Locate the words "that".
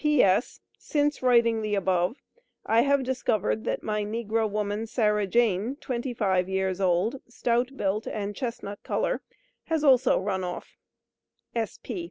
3.65-3.83